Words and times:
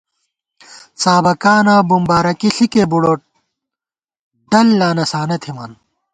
څابَکانہ 1.01 1.75
بُمبارَکی 1.89 2.49
ݪِکے 2.55 2.83
بُڑوت 2.91 3.21
ڈل 4.51 4.67
لانہ 4.79 5.05
سانہ 5.11 5.37
تھِمان 5.41 5.71